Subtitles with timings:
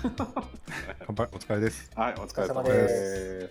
[1.06, 2.62] 乾杯お疲れですはい、お疲れ様。
[2.62, 3.50] です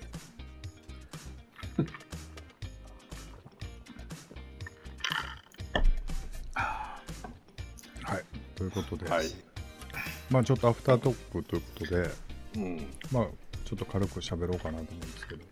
[8.03, 8.23] はい
[8.55, 9.27] ということで、はい。
[10.31, 12.09] まあちょっとアフタートークということで
[12.55, 13.27] うん、まあ
[13.63, 15.43] ちょっと軽く喋ろうかなと思うんですけど、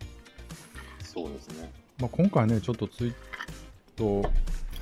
[1.04, 1.70] そうですね。
[1.98, 3.14] まあ、今回ねちょっとツイー
[3.96, 4.28] ト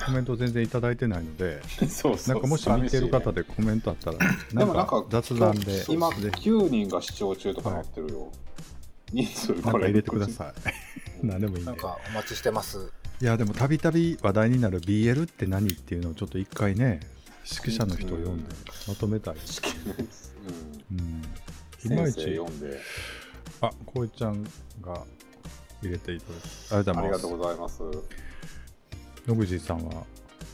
[0.06, 2.34] コメント全然いただいてないのでそうそう。
[2.34, 3.42] なんかもし見てる方で。
[3.42, 8.30] でコメントあったらなんでもなんかか雑談で今ぜひ9人が視聴中とかなってるよ。
[9.12, 10.52] 人数なんか入れてくださ
[11.22, 12.92] い 何でもいいんでなんかお待ちしてます。
[13.20, 17.00] いやでもたびたび話題になる BL って何っていうのをちょっと一回ね
[17.44, 18.54] 指揮者の人を読んで
[18.86, 19.36] まとめたい。
[20.90, 21.22] うん、うん。
[21.92, 22.80] いまい先生ち読んで。
[23.60, 24.44] あこいちゃん
[24.82, 25.02] が
[25.82, 26.32] 入れていた
[26.76, 28.25] だいてあありがとりがとうございうございます。
[29.26, 30.04] 野口さんは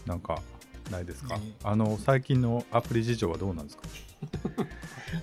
[0.07, 0.41] なんか
[0.91, 3.83] ないですか、何あの最近のアプリ事情はどうなんですか？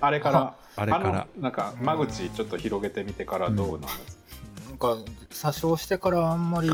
[0.00, 4.16] あれから、あれからのなんか間口ちょっと広げてみてからどうなんです
[4.78, 4.88] か？
[4.88, 6.68] なんか詐称してからあんまり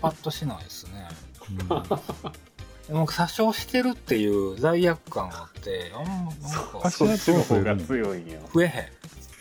[0.00, 1.08] パッとしないですね。
[1.50, 1.58] うん
[2.86, 6.88] でも詐称してるっていう罪悪感があって、あんまなんか。
[8.54, 8.86] 増えへん。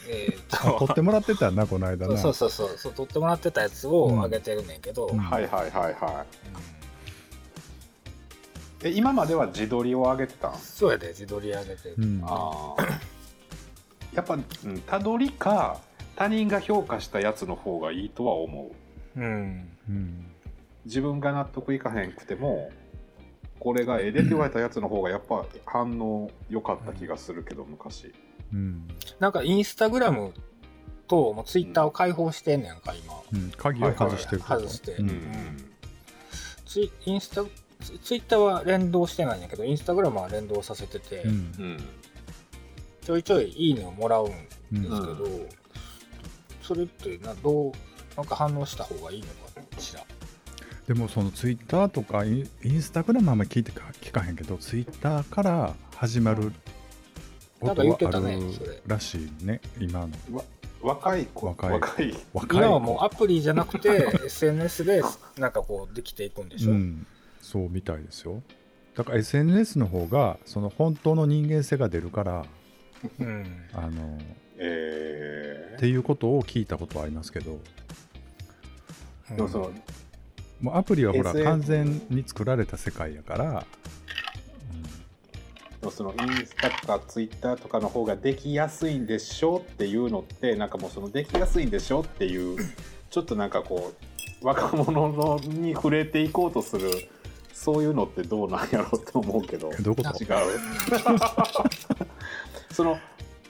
[0.08, 2.20] えーあ撮ってもらってたなこの間とな。
[2.20, 5.18] そうそうそうそう撮ってもらってたやつをあげてるねんけど、うん。
[5.18, 6.26] はいはいはいは
[8.84, 8.88] い。
[8.88, 10.56] え今までは自撮りを上げてたん？
[10.56, 12.22] そうやで自撮り上げてる、うん。
[12.24, 13.00] ああ
[14.14, 15.82] やっぱ、うん、たどりか
[16.16, 18.72] 他人が評価したやつの方がいいとは思
[19.16, 19.20] う。
[19.20, 19.70] うん。
[19.90, 20.26] うん。
[20.86, 22.70] 自分が納得いかへんくても
[23.60, 28.14] これがええでって言われたやつの方がやっぱ反応良かった気がするけど昔
[28.56, 28.88] うん。
[29.20, 30.34] なんかインスタグラム
[31.08, 33.14] ともうツイッターを開放してんねんか今。
[33.34, 33.52] うん。
[33.52, 35.72] 鍵を外してる外して、うん。
[36.66, 41.32] ツイインスタツツイッターは連動してないんやけどインスタグラムは連動させてて、うん。
[41.32, 41.84] うん
[43.02, 44.32] ちょいちょいいいねをもらうん
[44.74, 45.16] うんですけど、
[46.64, 47.72] それってなどう
[48.18, 50.02] なんか反応した方がいいのかしら？
[50.88, 56.52] でもそのツイッターとかインスタグラムはあんまり聞いてか聞かへんけどツイッターから始まるこ
[57.62, 58.68] なんか言ってたとはあねそれ。
[58.68, 60.10] るらしいね今の。
[60.82, 61.48] 若い子。
[61.48, 61.72] 若い。
[61.72, 62.16] 若い。
[62.34, 63.90] 若い今はもうアプリじゃなくて
[64.26, 65.02] SNS で
[65.38, 67.08] なんかこうできていくんでしょ、うん、
[67.42, 68.42] そうみたいですよ。
[68.96, 72.46] だから SNS の方がその本当の人間性が出るから
[73.20, 73.46] うん。
[73.74, 74.20] あの
[74.58, 77.60] えっていうことを聞いたことはありますけど。
[79.32, 79.72] ー、でもその
[80.62, 83.66] もうアプリはほら完全に作られた世界やから、
[85.86, 92.58] でもそのインスタとかツイッターとかの方ができやすいんでしょっていうのってなんかもうそのできやすいんでしょっていう
[93.12, 93.94] ちょっとなんかこ
[94.42, 96.90] う若者のに触れていこうとする
[97.54, 100.24] そういうのってどうなんやろうと思うけどうん、どういうこと？
[100.24, 100.30] 違う。
[102.74, 102.98] その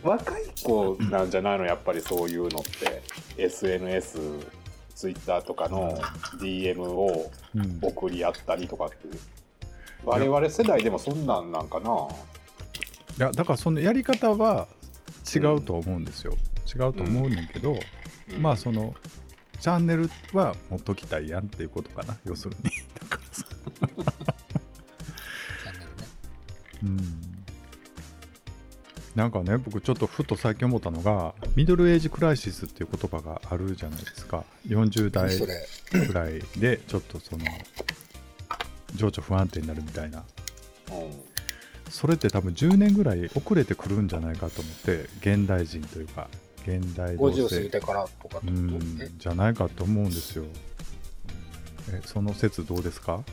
[0.04, 1.66] 若い子なんじゃないの？
[1.66, 3.02] やっぱりそういうのって。
[3.38, 4.20] SNS
[4.94, 5.98] ツイッターとかの
[6.40, 9.20] DM をうん、送り合ったりとかっていう
[10.06, 11.92] 我々世代でもそんなんなんかな。
[13.18, 14.68] いやだからそのやり方は
[15.34, 16.36] 違うと思うんですよ、
[16.74, 17.78] 違うと思うねんけど、
[18.40, 18.94] まあその
[19.60, 22.18] チャンネルは持っときたいやんっていうことかな。
[22.26, 22.70] 要するに。
[23.00, 23.46] だからさ
[25.64, 26.08] チャンネルね。
[26.84, 27.00] うん。
[29.16, 34.44] なんかね僕ちょっとふと最近思ったのがミドルエイジクライシスっていう言葉があるじゃないですか。
[34.68, 36.06] 40代それ。
[36.06, 37.46] くらいでちょっとその
[38.96, 40.20] 情緒不安定になるみたいな。
[40.20, 41.92] うん。
[41.92, 46.28] それって多分10年ぐらい遅れてくるんじゃないかと思って現代人というか
[46.68, 48.80] 現代同50過ぎ性てからとかってうこ
[49.20, 50.46] じゃないかと思うんですよ。
[51.92, 53.24] えその説どうですか？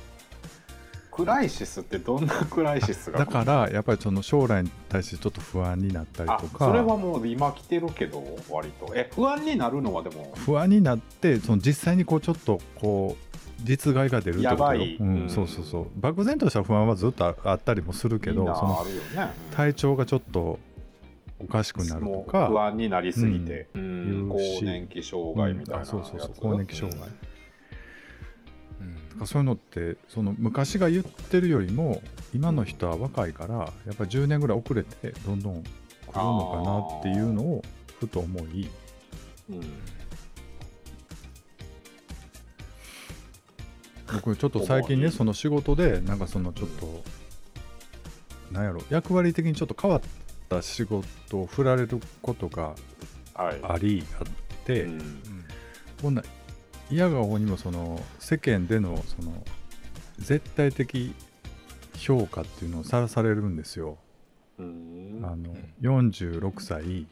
[1.12, 3.18] クライシスってどんなクライシスが？
[3.18, 6.64] だからやっぱりその将来に対してちょっと不安になったりあとか。
[6.64, 8.90] それはもう今来てるけど割と。
[8.96, 10.32] え不安になるのはでも？
[10.36, 14.72] 不安になってその実際にこうちょっとこう実害が出るってことよ。
[14.72, 14.96] やばい。
[14.96, 15.28] うんうん。
[15.28, 15.86] そうそうそう。
[15.96, 19.32] 漠然とした不安はずっとああったりもするけどそのあるよね。
[19.54, 20.58] 体調がちょっと
[21.38, 24.28] おかしくなるともう不か安になりすぎて、うん。
[24.30, 24.64] 更し。
[24.64, 25.82] 年期障害みたいなうん。
[25.82, 26.30] あそうそうそう。
[26.40, 27.06] 更年期障害。
[27.06, 27.31] うんだ
[29.14, 32.02] からそういうのってその昔が言ってるよりも
[32.34, 35.72] 今の人は若いからやっぱり10年ぐらい遅れてどんどん来る
[36.14, 37.62] のかなっていうのを
[37.98, 38.68] ふと思い。
[39.50, 39.62] うん。
[44.12, 47.02] 僕ちょっと最近ねその仕事でなんかそのちょっと
[48.52, 50.00] なんやろ役割的にちょっと変わっ
[50.50, 51.04] た仕事
[51.40, 52.74] を振られることが
[53.34, 53.60] はい。
[53.62, 54.26] ありあっ
[54.66, 54.90] て、うん。
[54.92, 55.22] うん
[56.02, 56.22] こんな
[56.92, 59.32] 嫌顔にもその世間でのその
[60.18, 61.14] 絶対的
[61.96, 63.96] 評価っていうのをさらされるんですよ。
[64.58, 65.20] うん。
[65.24, 67.06] あの46歳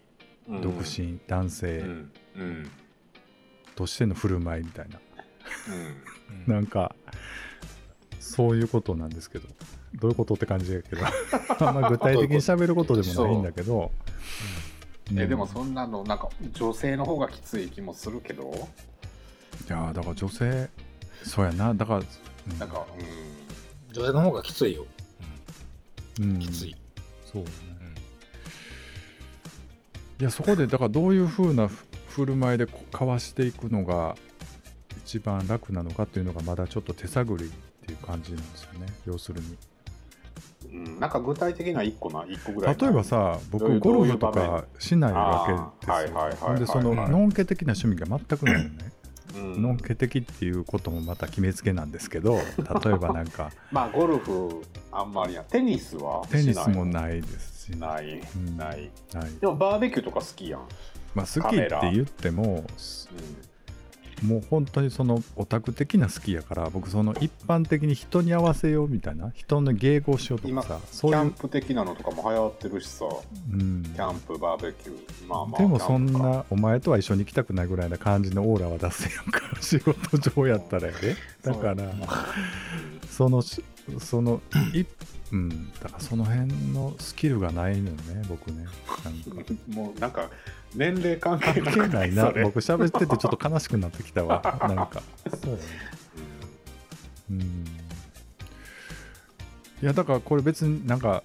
[0.49, 1.85] うん独身男う性
[3.75, 5.01] としての振る舞いみたいな、
[6.47, 6.53] うん。
[6.53, 6.95] なんか
[8.19, 9.49] そういうことなんですけど。
[9.95, 11.03] どういうことって感じやけど。
[11.67, 13.91] あんま具体的に喋ることでもないんだけど。
[15.11, 15.15] う。
[15.15, 15.19] ん。
[15.19, 18.69] えでもそんなのなんか女性の方がきつい気もするけど
[19.69, 20.69] いやーだから女性
[21.23, 21.75] そうやな。
[21.75, 22.03] だから、う
[22.55, 22.59] ん。
[22.59, 22.87] なんか
[23.93, 24.87] 女性の方がきついよ、
[26.21, 26.39] うん。
[26.39, 26.77] きつい、
[27.31, 27.51] そうね。
[30.21, 34.17] いやそこでだからどういうふうなふ振る舞いでこう交わしていくのが
[35.05, 37.49] 一番楽なのかっていうのがまだちょっと手探りっ
[37.87, 38.87] ていう感じなんですよね。
[39.07, 39.47] 要するに。
[40.73, 40.87] うん。
[40.87, 46.17] うんなんか具体的な一個な一個ぐらい例えばさ僕ゴルフとかしないわけですよ。
[46.17, 47.11] はいはいでそのはい。
[47.11, 48.93] のんけ的な趣味が全くないのね。
[48.95, 49.00] うん
[49.35, 49.77] のん。
[49.79, 52.35] け的っていうこともまた決めつけなんですけど
[52.85, 53.51] 例えばなんか。
[53.71, 54.63] まあゴルフ
[54.93, 58.21] あんまりやテニスはテニスもいないですしない。
[58.37, 58.57] うん。
[58.57, 58.91] ない。
[59.15, 59.41] はい。
[59.41, 60.61] でもバーベキューとか好きやん、
[61.15, 62.65] まあ好きって言っても
[64.23, 73.07] もう本当にそのオタク的な好きやから僕その一般的に人に合わせようみたいな人の迎合しようと今かさキそういう、ャンプ的なのとかも流行ってるしさ。
[73.53, 75.27] うん、キャンプバーベキュー。
[75.27, 81.17] まあまあでもそんなお前とは一緒に行きたくないぐらいな感じのオーラは出せやんか仕事上やったらやで。
[81.43, 81.85] だから
[83.11, 83.65] そのし
[83.99, 84.41] その
[84.75, 84.85] い
[85.33, 85.71] うん。
[85.81, 88.67] だからその辺のスキルがないのよね僕ね。
[89.05, 89.53] なんか。
[89.69, 90.29] もうなんか
[90.75, 92.33] 年齢関係関係ないな。
[92.43, 94.43] 僕喋っててちょっと悲しくなってきたわ。
[94.63, 95.03] なんか。
[95.43, 95.63] そうやね。
[97.31, 97.41] うん。
[99.83, 101.23] いやだからこれ別になんか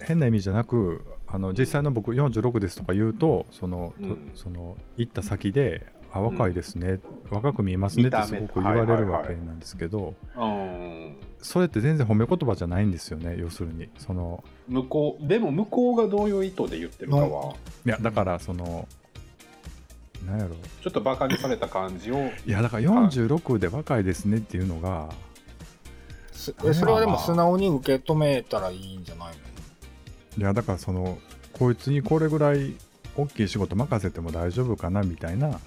[0.00, 4.30] 変な意味じゃなくあの実際の僕46ですとか言うとその,と、うん。
[4.34, 11.16] その行った先で「あ若いですね、若く見えますね」ってすごく言われるわけなんですけどうん。
[11.42, 13.88] それって全然褒め言葉じゃないんですよね要するに。
[13.98, 17.54] その向こうでも向こうがどういう意図で言ってるかは。
[17.84, 18.86] いやだからその
[20.24, 20.54] なんやろ。
[20.82, 22.30] ちょっとバカにされた感じを。
[22.46, 25.10] いやだから46で若いですねっていうのが
[26.32, 29.34] それはでも素直に受け止めたらいいんじゃないの？
[30.38, 31.18] いやだからその
[31.52, 32.74] こいつにこれぐらい
[33.16, 35.60] 大きい仕事任せても大丈夫かなみたいな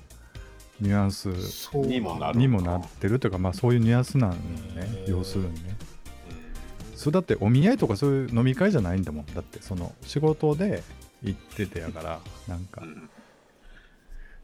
[0.79, 2.39] ニュアンスそうにもなる。
[2.39, 5.05] にもなってるというかまあそういうニュアンスなんよね。
[5.07, 5.75] 要するにね。
[6.95, 9.25] それだってお見合いとかそういう飲み会じゃないんだもん。
[9.27, 10.83] だってその仕事で
[11.23, 12.81] 行っててやからなんか。
[12.83, 13.09] うん。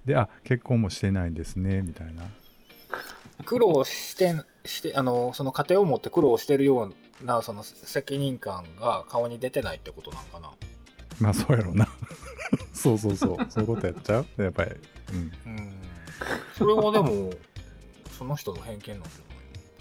[0.05, 2.23] であ結婚もしてないんですねみたいな。
[3.45, 6.91] 苦労してしてあのその家庭を持って苦労してるよ
[7.21, 10.51] うなその責任感が顔に出てないってことなんかな。
[11.19, 11.87] まあそうやろうな。
[12.73, 13.37] そうそうそう。
[13.49, 14.25] そういうことやっちゃう？
[14.41, 14.71] やっぱり。
[15.13, 15.31] うん。
[15.47, 15.73] うん
[16.57, 17.31] それはでも
[18.17, 19.09] その人の偏見なんじ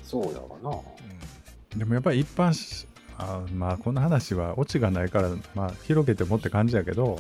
[0.02, 0.70] そうやわな。
[0.70, 2.86] ゃないでもやっぱり一般し
[3.18, 7.18] あまあこの話はオチがないからまあ広げてもって感じやけど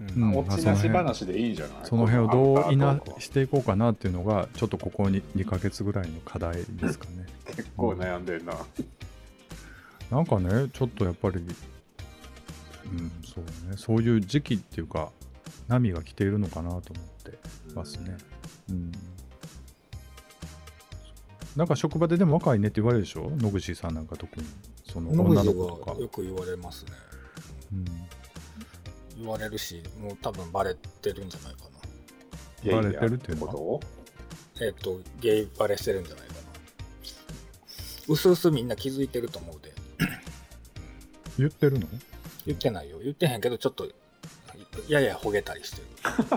[0.00, 0.22] うん。
[0.22, 7.26] うん落ちなし話でいいんじゃないその辺をどういなしていこうかなっていうのがちょっとここに2ヶ月ぐらいの課題ですかね。
[7.46, 8.54] 結構悩んでんな。
[10.10, 13.76] なんかねちょっとやっぱりうんそうね。
[13.76, 15.10] そういう時期っていうか
[15.68, 16.82] 波が来ているのかなと思っ
[17.24, 17.38] て
[17.74, 18.16] ますね。
[18.70, 18.92] うん。
[21.56, 23.30] なんか職場ででも若いねって言われるでしょ？
[23.30, 24.46] 野口さんなんか特に。
[24.92, 25.92] その女の子とか。
[25.92, 26.92] はよく言われますね。
[27.72, 27.84] うん。
[29.16, 31.64] 言われるしもう多分バレてるんじゃないか
[32.72, 32.82] な。
[32.82, 33.46] バレてるっていうの？
[33.46, 33.80] はこ
[34.56, 36.40] とえっ、とゲイバレしてるんじゃないかな。
[38.08, 39.72] うすうすみんな気づいてると思うで。
[41.38, 41.86] 言ってるの？
[42.46, 42.98] 言ってないよ。
[43.02, 43.88] 言ってへんけどちょっと
[44.88, 45.84] ややほげたりしてる。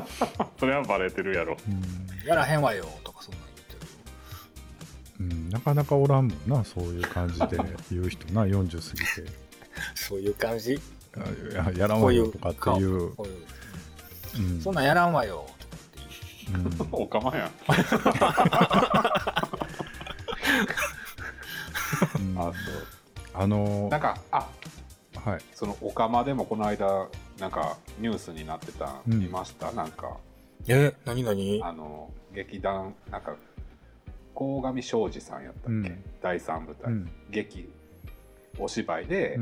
[0.60, 1.58] それはバレてるやろ。
[1.68, 2.28] うん。
[2.28, 3.80] やらへんわよとかそんなん言ってる。
[3.82, 3.88] よ
[5.20, 7.58] うん、なかなかおらんもんなそういう感じで
[7.92, 9.32] 言う人な40過ぎて。
[9.96, 10.80] そういう感じ？
[11.16, 11.20] あ
[11.56, 13.14] ややらんわよとかっていう。
[14.62, 16.58] そんなんやらんわよとかっていう。
[16.58, 16.88] うん。
[16.92, 17.52] おかまやん。
[22.20, 22.40] うん。
[22.40, 22.52] あ
[23.34, 24.50] あのなんかあ
[25.28, 25.42] はい。
[25.54, 27.08] そのオカマでもこの間
[27.40, 29.20] なんかニュースになってた、うん。
[29.20, 29.72] 見ました？
[29.72, 30.18] なんか。
[30.68, 31.62] え何何？
[31.64, 33.36] あの劇団なんか
[34.34, 36.04] 鴻上庄司さんやったっけ、うん。
[36.22, 37.12] 第三舞台、うん。
[37.30, 37.70] 劇
[38.60, 39.38] お芝居で、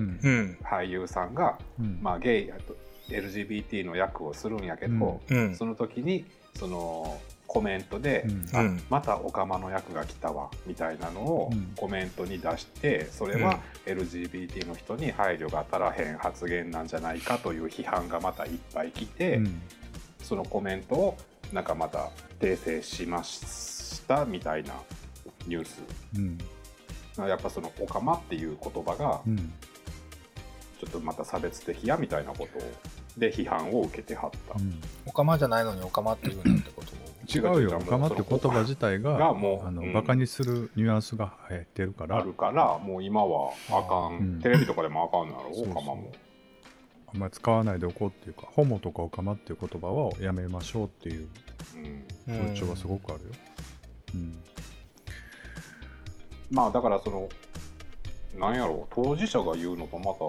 [0.64, 2.00] 俳優さんが、うん。
[2.02, 2.76] まあ、ゲイあと
[3.08, 5.56] LGBT の役をするんやけど、うん。
[5.56, 6.26] その時に
[6.56, 7.20] その
[7.56, 8.82] コメントで、うん。
[8.90, 11.72] またオカマの役が来たわみたいなのをうん。
[11.78, 19.62] コメントに出してそれは LGBT の人に配慮が足らへん発言なんじゃないかという批判がまたいっぱい来て、うん。
[20.22, 21.18] そのコメントを
[21.54, 22.10] なんかまた
[22.42, 24.74] 訂正しましたみたいな
[25.48, 25.82] ニュース。
[26.18, 26.38] うん。
[27.26, 29.38] やっぱそのオカマっていう言葉がうん。
[29.38, 32.60] ちょっとまた差別的やみたいなこと
[33.18, 34.82] で批判を受けてはった、うん。
[35.06, 39.94] オカマじゃないのにオカマって言うなんてことを違うよ、オカマって言葉自体が、がもうあのうん。
[39.94, 44.42] バカにするニュアンスが入ってるから、あるからもう今はあかん、うん。
[44.42, 45.54] テレビとかでもあかんのやろ？
[45.54, 46.12] そうオカマも。
[47.14, 51.28] あんまり使わないでおこうっていうか、ホモとかオカマっていう言葉をやめましょうっていう
[52.28, 52.36] うん。
[52.36, 53.30] うん風潮がすごくあるよ。
[54.16, 54.38] うん。
[56.52, 57.28] まあだからその
[58.38, 58.88] なんやろ？
[58.92, 60.20] う当事者が言うのとまた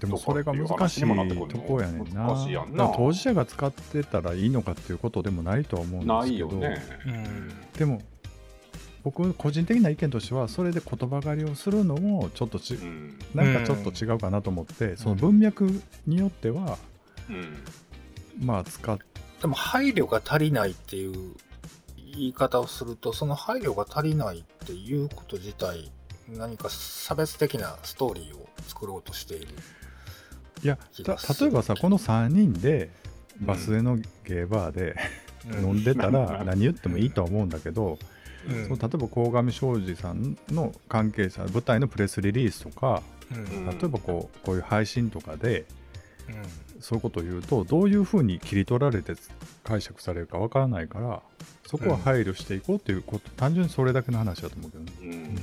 [0.00, 1.00] でもそれが難しい
[1.48, 2.26] とこやねんな。
[2.26, 2.92] 難しいやんな。
[2.94, 7.48] 当事者が使ってたらいいのかっていうことでもないとは思うんなですけど、いよね、うん。
[7.78, 8.02] でも
[9.02, 13.18] 僕個人的な意見としてはそれで言葉狩りをするのもちょっとちうん。
[13.34, 15.68] なんかちょっと違うかなと思って、その文脈
[16.06, 16.78] によっては
[17.28, 17.64] うん。
[18.44, 18.98] まあ使っ
[19.44, 21.34] でも配慮が足りないっていう
[21.96, 25.92] 言い方をするとその配慮が足りないっていうこと自体
[26.28, 29.48] 何か差別的なストーリーを作ろうとしている
[30.62, 32.90] いや例えばさこの3人で
[33.40, 34.96] バスへのゲーバーで
[35.60, 37.98] 飲んでたら 何言ってもいいとは思うんだけど、
[38.48, 38.68] うん。
[38.68, 43.02] そう例えば鴻上庄司さんの関係者舞台のプレスリリースとか
[43.34, 43.66] うん。
[43.66, 45.66] 例えばこうこういう配信とかで
[46.28, 46.80] うん。
[46.80, 49.14] そういうことを言うとどういうふうに切り取られて
[49.64, 51.22] 解釈されるかわからないから
[51.66, 55.34] そこは配慮していこうっていうこと、単純にそれだけの話だと思うけどね。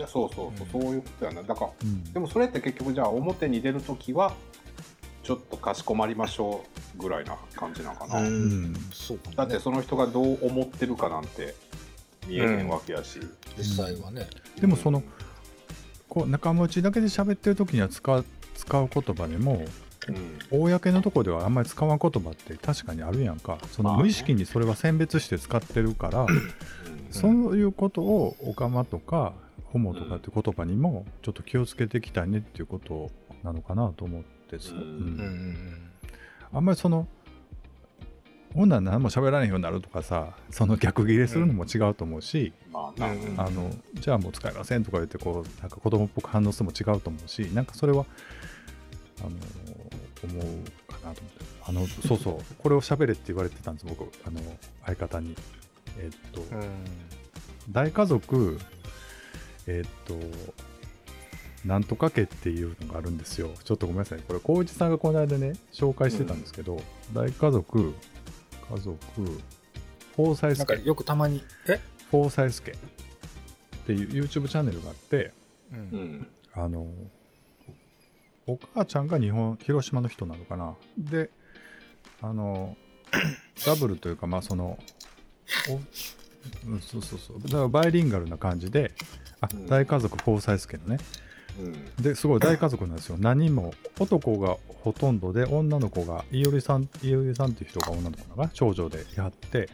[0.00, 1.42] やそうそうそう、そういうことやな。
[1.42, 2.04] だからうん。
[2.12, 4.34] でもそれって結局じゃあ表に出るときは
[5.22, 6.64] ちょっとかしこまりましょ
[6.96, 8.74] うぐらいな感じなのかな、うん。
[8.92, 9.36] そうかもね。
[9.36, 11.54] だってその人がどう思ってるかなんて
[12.26, 13.20] 見えへんわけやし、
[13.56, 14.28] 実際はね、
[14.60, 15.02] でもその
[16.08, 19.64] こう仲間内だけで喋ってる時には使う使う言葉でも
[20.52, 20.62] うん。
[20.62, 23.58] 公のとこではあんまり使わん言葉って確かにあるやんか。
[23.70, 26.28] その無意識にそれは選別して使ってるから、うん。
[27.10, 29.34] そういうことをオカマとか
[29.72, 33.10] ホモとかって言葉にもちょっと気をつけていきたいねっていうこと
[33.42, 34.82] なのかなと思ってそううん。
[34.82, 35.90] うんうんうん。
[36.52, 37.06] あんまりその
[38.54, 48.04] ほんなら何も喋られへんようになるとかさその逆ギレするのも違うと思うし、まあな、うんあのじゃあもう使いませんとか言ってこうなんか子供っぽく反応するのも違うと思うしなんかそれは
[49.20, 49.30] あの
[50.24, 51.50] 思うかなと思って。
[51.62, 54.02] あの そうそうこれを喋れって言われてたんです僕。
[54.26, 54.40] あの
[54.84, 55.36] 相方に。
[55.98, 56.84] えっと、うん。
[57.70, 58.58] 大家族
[59.72, 60.18] えっと
[61.64, 63.50] なんとか家っていうのがあるんですよ。
[63.64, 64.20] ちょっとごめんなさい。
[64.26, 67.94] これ光一さんがこの間ね紹介してたんですけど、大家族
[68.70, 71.78] 家族フォーサイなんかス家よくたまにえ？
[72.10, 72.74] フォーサイス家っ
[73.86, 75.32] ていう YouTube チャンネルがあって
[75.72, 76.28] ううんん。
[76.54, 76.86] あの
[78.46, 80.74] お母ちゃんが日本広島の人なのかな。
[80.98, 81.30] で
[82.22, 82.76] あの
[83.66, 84.78] ダブルというかまあその
[85.68, 85.74] お
[86.66, 87.42] うんそうそうそう。
[87.42, 88.92] だからバイリンガルな感じで
[89.40, 89.66] あうん。
[89.66, 90.98] 大家族フォーサイス家のね。
[91.58, 92.02] うん。
[92.02, 93.16] ですごい大家族なんですよ。
[93.20, 98.50] 何人も男がほとんどで女の子がいおりさんいおりさんっていう人が女の子なのかな？
[98.52, 99.68] 長女でやって。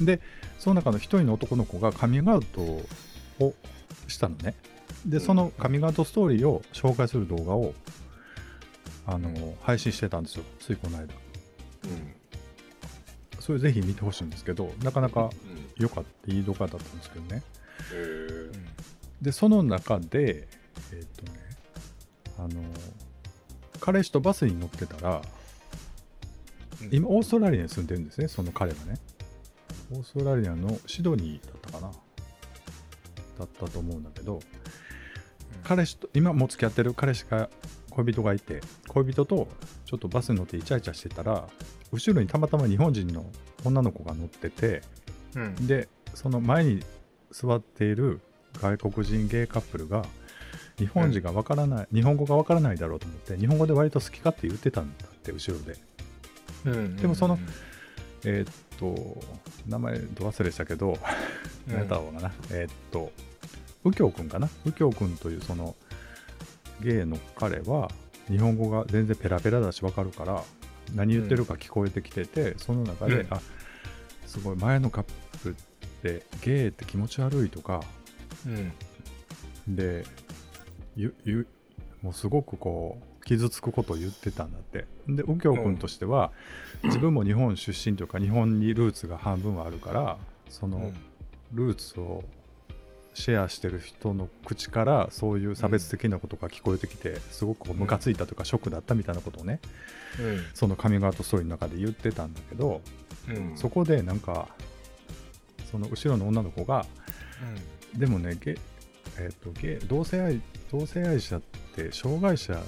[0.00, 0.20] で
[0.58, 3.54] その中の一人の男の子がカミングアウトを
[4.08, 4.54] したのね。
[5.06, 7.74] でそのカミングアウトストーリーを紹介する動画を
[9.06, 10.44] あの配信してたんですよ。
[10.60, 11.04] ついこの間。
[11.04, 11.10] うん。
[13.40, 15.30] それぜひ見てほしいんですけどなかなかうん。
[15.76, 17.42] 良かったいい動画だったんですけどね
[17.92, 18.52] へー
[19.22, 20.48] でその中で
[20.92, 21.38] えーっとね
[22.38, 22.62] あの
[23.80, 25.22] 彼氏とバスに乗ってたら
[26.80, 26.88] うん。
[26.90, 28.94] 今オーストラリアに住んでるんですねその彼がね。
[29.92, 31.92] オーストラリアのシドニーだったかな。
[33.38, 34.40] だったと思うんだけど
[35.64, 37.48] 彼氏と今もう付き合ってる彼氏が
[37.90, 39.48] 恋人がいて恋人と
[39.84, 41.48] ちょっとバスに乗ってイチャイチャしてたら
[41.92, 43.24] 後ろにたまたま日本人の
[43.64, 44.82] 女の子が乗ってて
[45.34, 45.66] うん。
[45.66, 46.82] でその前に
[47.32, 48.20] 座っている
[48.60, 50.04] 外国人ゲイカップルが
[50.78, 55.76] 日本人がわからない、日本語がわからないだろうと思って日本語で割と好き勝手言ってたんだって後ろで。
[56.64, 57.38] うんでもその
[58.24, 59.20] えーっと
[59.66, 60.98] 名前ど忘れしたけど
[61.68, 61.72] うん。
[61.72, 63.10] 何やったのかな、えーっと
[63.84, 64.48] 右京くんかな？
[64.64, 65.74] 右京くんというその
[66.80, 67.90] ゲイの彼は
[68.28, 70.44] 日本語が全然ペラペラだしわかるから
[70.94, 73.26] 何言ってるか聞こえてきてて、その中で、うん。
[73.34, 73.40] あ
[74.26, 75.04] すごい前のカッ
[76.02, 77.82] プルってゲイって気持ち悪いとか
[78.46, 78.72] うん。
[79.76, 80.04] で
[80.96, 81.46] ゆゆ
[82.02, 84.86] もうすごくこう傷つくことを言ってたんだって。
[85.06, 86.32] で右京君としては、
[86.82, 90.18] 自分も日本出身というか日本にルーツが半分はあるから
[90.48, 90.94] その、うん。
[91.52, 92.24] ルーツを
[93.14, 99.60] シェアしてる人の口からそういう差別的なことが聞こえてきて、すごくこうムカついたとかショックだったみたいなことをね
[100.18, 100.44] うん。
[100.54, 102.80] そのカミングアウトストーリーの中で言ってたんだけど、
[103.28, 103.56] うん。
[103.56, 104.48] そこでなんか
[105.72, 106.86] その後ろの女の子が
[107.96, 108.56] でもねゲ
[109.18, 111.40] えっとゲイ同性愛同性愛者っ
[111.74, 112.60] て障害者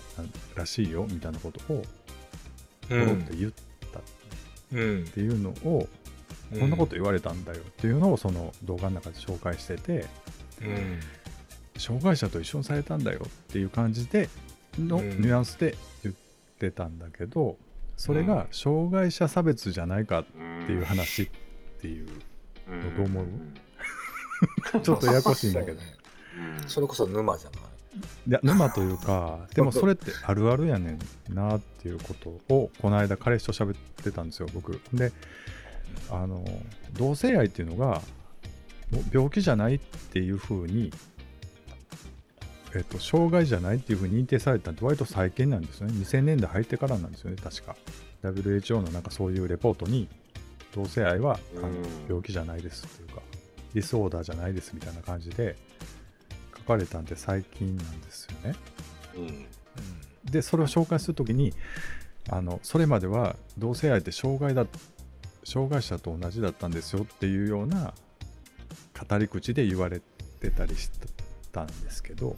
[0.56, 1.82] らしいよみたいなことをう
[2.88, 3.52] ポロって言っ
[3.92, 4.02] たっ
[4.72, 5.88] うんていうのを、
[6.58, 10.06] こんなこと言われたんだよっていうのをその動画の中で紹介してて
[10.62, 11.00] うん。
[11.76, 14.28] 障害者と一緒にされたんだよっていう感じで
[14.78, 15.20] のうん。
[15.20, 16.14] ニュアンスで言っ
[16.58, 17.56] てたんだけど
[17.96, 20.24] それが障害者差別じゃないかっ
[20.66, 21.28] ていう話っ
[21.80, 22.08] ていう
[22.96, 23.26] どう思う？
[24.82, 25.80] ちょっとややこしいんだけど。
[25.80, 25.94] ね
[26.66, 27.60] それこそ沼じゃない？
[28.28, 30.98] いや沼というか でもそれってあるあるやね
[31.30, 34.80] んなっていうことをこの間彼氏と喋ってたんですよ僕。
[34.92, 35.12] で
[36.10, 36.44] あの
[36.94, 38.02] 同性愛っていうのが
[39.12, 40.92] 病気じゃないっていうふうに
[42.76, 45.92] えっと、障害じゃないっていうふうに認定されたのって割と最近なんですよね。
[45.92, 47.76] 2000年代入ってからなんですよね確か。
[48.24, 50.08] WHO のなんかそういうレポートに
[50.74, 51.74] 同性愛はあのうん
[52.08, 53.22] 病気じゃないですっていうか
[53.74, 55.56] ディスオーダーじゃないですみたいな感じで
[56.56, 58.56] 書かれたんで最近なんですよね。
[59.16, 59.46] うん。
[60.30, 61.52] でそれを紹介するときに
[62.30, 64.66] あのそれまでは同性愛って障害だ
[65.44, 67.92] 障害者と同じだったんですよっていうような
[69.08, 70.00] 語り口で言われ
[70.40, 70.90] てたりし
[71.52, 72.36] たんですけど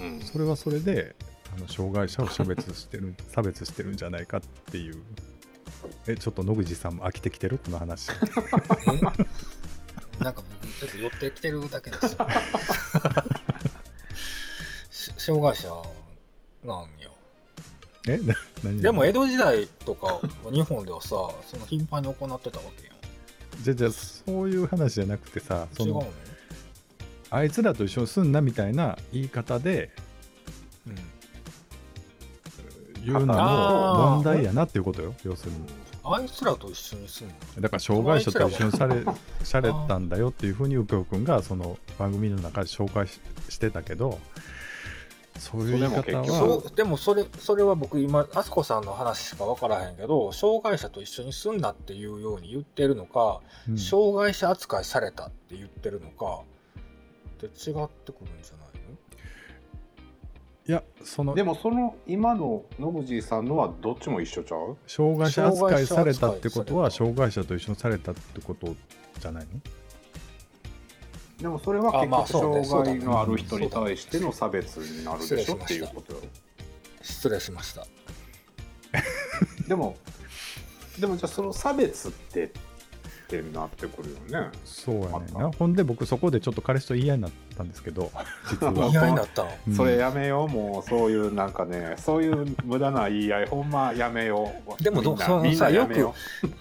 [0.00, 0.20] うん。
[0.20, 1.14] それはそれで
[1.56, 5.02] あの障害者を差別してる差別してるんじゃないかっていう
[6.06, 7.58] えちょっと野口さんも飽きてきてる？
[7.58, 8.10] この話。
[8.10, 8.14] え
[10.24, 12.12] なんか僕ちょっと寄ってきてるだけです。
[12.12, 12.18] よ
[14.90, 15.68] し障害者
[16.64, 17.14] なんよ
[18.08, 18.80] えな何？
[18.82, 20.20] でも江戸時代とか
[20.50, 22.96] 日本ではさその頻繁に行ってたわけやん。
[23.62, 26.12] じゃじゃそういう話じゃなくてさそのの？
[27.30, 29.90] あいつらと一緒に住んだみたいな言い方で
[30.86, 30.96] うん
[33.12, 35.58] 言うのも問題やなっていうことよ要するに。
[36.10, 37.62] あいつらと一緒に住むの？
[37.62, 39.04] だから障害者と一緒にされ
[39.42, 44.18] されたんだよっていうふうに右京君がその番組の中で紹介ししてたけど
[45.38, 53.78] そういう言い方はでもそれそれは僕今あすこさんの話しか分からへんけど障害者と一緒に住んだっていうように言ってるのか、うん。
[53.78, 56.40] 障害者扱いされたって言ってるのか
[57.36, 57.52] って違っ
[57.88, 58.57] てくるんじゃな
[60.68, 64.76] いやそのでもその今の野口さんのはどっちも一緒ちゃう？
[64.86, 68.76] 障害者扱いされたってことは障障害者と一緒にされたってこと
[69.18, 69.46] じゃない？
[69.46, 69.60] の
[71.40, 75.54] でもそれはあまあ結局障害のある人に対しての差別になるでしょ？
[75.54, 76.20] っていうことよ。
[77.00, 77.86] 失礼しました。
[79.66, 79.96] でも
[80.98, 82.52] でもじゃあその差別って
[83.28, 84.50] ってなってくるよね。
[84.64, 85.50] そうやねな。
[85.52, 88.10] ほんで僕そこでちょっと彼氏と言い合いになったんですけど
[88.50, 88.72] 実は。
[88.86, 89.74] 意外になったのうん。
[89.74, 90.48] それやめよう。
[90.48, 94.82] もうそういうなんかねそういう無駄な言い合いほんまやめよう。
[94.82, 96.14] でもどみんなそのみんなよ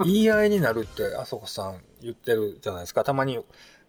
[0.04, 3.06] 言い合いになるってあそこさん言ってるじゃないですか。
[3.06, 3.40] たまに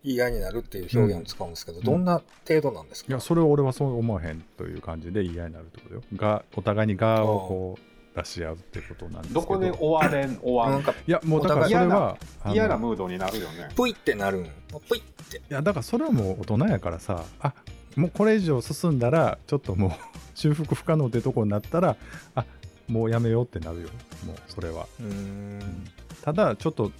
[0.05, 1.83] 言い合いになるっていう表現を使うんですけど、ん。
[1.83, 6.03] どんな程度なんですか、いやそれは俺はそう思わへんという感じで言い合いになるってことよ。
[6.15, 9.41] がお互いに側をこう出し合うってことなんですけど。
[9.41, 10.93] どこで終われん終わなんんか。
[11.07, 12.17] いやもうだからそれは
[12.53, 13.69] 嫌なムードになるよね。
[13.77, 14.45] プイってなるん
[14.89, 15.37] プイって。
[15.39, 17.53] いやだからそれはもう大人やからさあ
[17.97, 19.91] もうこれ以上進んだらちょっともう
[20.35, 21.97] 修復不可能ってとこになったら
[22.35, 22.45] あ
[22.89, 23.89] もうやめようってなるよ。
[24.27, 25.85] もうそれは、うーん。
[26.23, 26.91] ただちょっと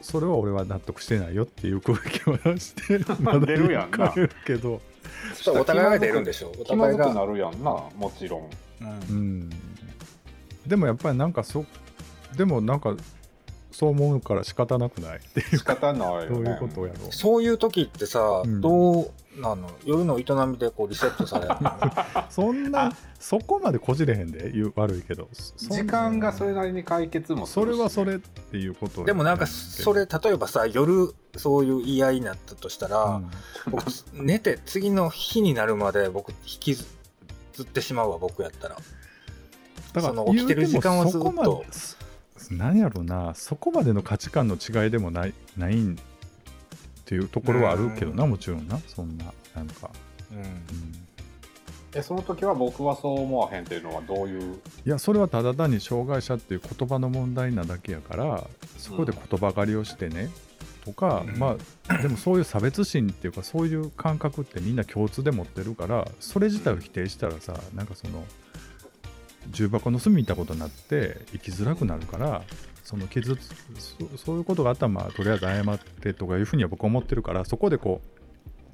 [0.00, 4.12] それは俺は納得してないよっていう空気を出して まだ出るやんな。
[4.46, 4.80] けど。
[5.54, 6.52] お互いが出るんでしょ？
[6.58, 7.12] お互いが。
[7.12, 8.88] なるやんなもちろんうん。
[8.88, 9.50] うん
[10.68, 11.64] でもやっぱりなんかそ
[12.36, 12.94] でもなんか
[13.70, 15.18] そう思うから仕方なくない？
[15.18, 16.28] っていう仕方ないよね。
[16.28, 17.08] どういうことやろ。
[17.08, 18.60] うそういう時ってさ、うん。
[18.60, 19.70] どうなの？
[19.84, 21.72] 夜の営みでこうリセットされるの？
[22.30, 25.28] そんなそこまでこじれへんで悪いけど。
[25.32, 33.30] そ時間がそれなりに解決もするしそれはそれっていうことでもなんかそれ例えばさ夜そういう言い合いになったとしたら、うん。
[33.70, 36.84] 僕寝て次の日になるまで僕引きず
[37.62, 38.76] ってしまうわ僕やったら
[40.02, 41.24] だからその起きてる時間はずっと。
[41.24, 41.64] 言うてもそこま
[42.50, 45.98] でなんやろなそこまでの価値観の違いでもないないんっ
[47.04, 49.90] ていうところはあるけどなもちろんなそんななんか、
[50.30, 50.38] うん。
[50.38, 50.46] うん。
[51.94, 54.54] えその時は僕はそう思わへんっていうのはどういう？
[54.54, 58.44] いやそれはただ単に障害者っていう言葉の問題なだけやから
[58.76, 60.30] そこで言葉狩りをしてね、
[60.84, 61.38] とか、うん。
[61.38, 61.56] ま
[61.88, 68.22] あでもそういう差別心っていうかそういう感覚ってみんな共通で持ってるからそれ自体を否定したらさなんかその
[69.50, 72.42] 重箱の隅みたことになって生きづらくなるから
[72.84, 78.18] その傷つそそういうことがあったらまあとりあえず謝ってとかいうふうには僕は思ってるからそこでこう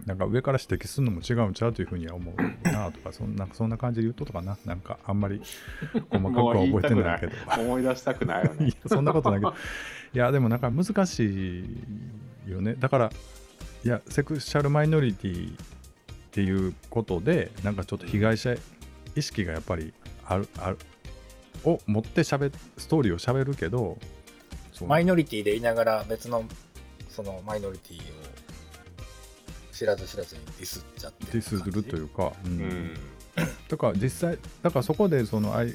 [0.07, 4.59] なんか上から指摘するのも違うんちゃうというふうには思うなとかそんなそんな感じで言うととかな。
[4.67, 5.41] なんかあんまり
[6.11, 7.33] 細かくは覚えてないけど。
[7.63, 8.73] 思い出したくないよね。
[8.87, 9.55] そんなことないけど。
[10.13, 11.61] いやでもなんか難し
[12.47, 12.75] いよね。
[12.79, 13.11] だから
[13.85, 15.57] いやセクシャルマイノリティっ
[16.33, 18.55] ていうことでなんかちょっと被害者
[19.17, 19.95] 意識がやっぱり
[20.27, 20.79] あるある。
[21.65, 23.97] を持ってしゃべストーリーをしゃべるけど
[24.73, 24.89] そう。
[24.89, 26.45] マイノリティでいながら別の
[27.09, 28.03] そのマイノリティを
[29.73, 32.59] 知らず知らずにディスっちゃってディスるといううか、ううん。
[32.61, 32.95] ん
[33.69, 35.75] だから実際だからそこでそのあい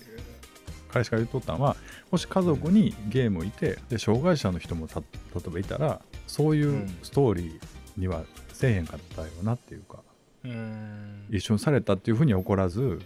[0.92, 1.76] 彼氏が言っとったのは
[2.12, 5.06] もし家族にゲームいてで障害者の人もた例
[5.46, 6.98] えばいたらそういううん。
[7.04, 7.60] ストーリー
[7.98, 10.00] にはせえへんかったよなっていうか、
[10.44, 11.26] うん。
[11.30, 13.02] 一緒にされたっていうふうには怒らずうん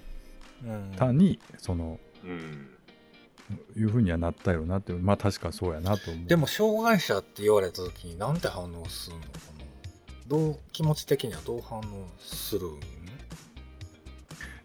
[0.97, 2.69] 単にそのうん。
[3.76, 6.28] いうふうにはなったよなってまあ確かそうやなと思う。
[6.28, 9.28] でも障害者って言われた時になんて反応するのか
[9.60, 9.65] な？
[10.28, 11.84] どう気持ち的にはどう反応
[12.19, 12.80] するん？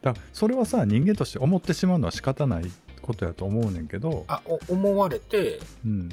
[0.01, 2.71] だそれはさ人間として思ってしまうのは仕方ない
[3.03, 6.09] ことやと思うねんけど、あお思われてうん、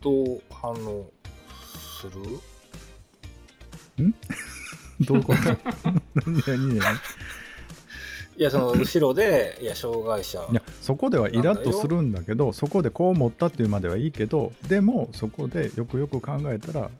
[0.00, 1.08] どう反応
[2.00, 2.12] する？
[5.00, 5.24] どういう？
[5.24, 5.42] こ と
[6.26, 6.98] 何何何
[8.36, 10.44] いやその後ろでいや障害者。
[10.50, 16.90] いやそこではイラッとするんだけどそこでこう思ったっていうまではいいけどでもそこでよくよく考えたら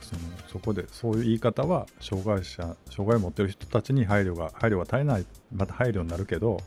[0.00, 6.58] そのそこでそういう言い方は障害者障害を持ってる人たちに配慮が配慮が足りないまた配慮になるけど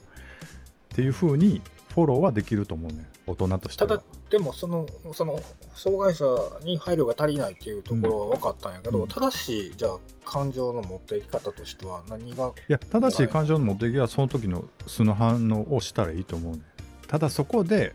[0.93, 1.61] っていうふうに
[1.99, 3.09] フォローはできると思うね。
[3.27, 3.89] 大人としては。
[3.89, 5.41] ただでもそのその
[5.75, 6.25] 障害者
[6.63, 9.07] に配慮が足りないっていうところは分かったんやけど、うん。
[9.07, 16.61] 正しいじゃあ感情の持っていき方としては何がいや正しい感情の持っていきはその時の素の反応をしたらいいと思うね。
[17.07, 17.93] ただそこで